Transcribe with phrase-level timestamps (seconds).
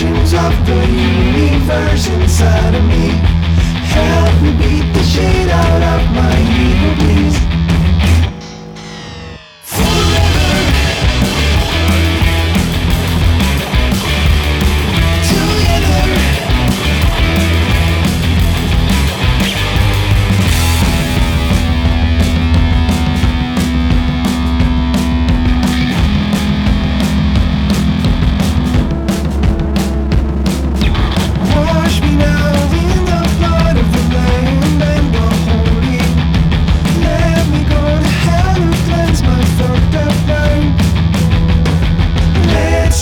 [0.00, 3.39] portions of the universe inside of me.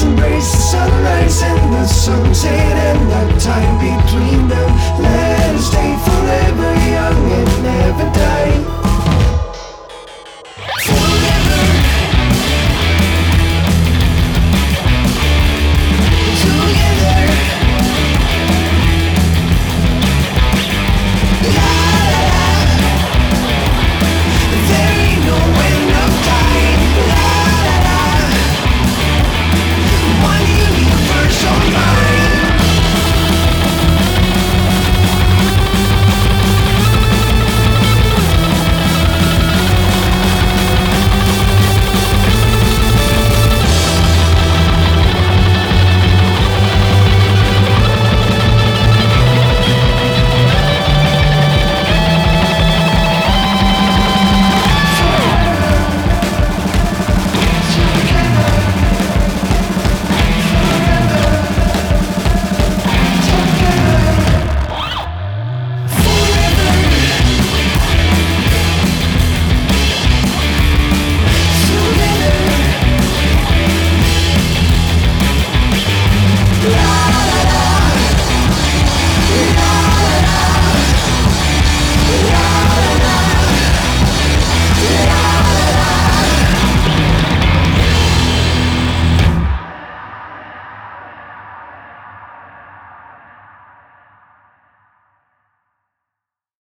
[0.00, 4.27] Embrace the sunrise and the sunset, and the time between.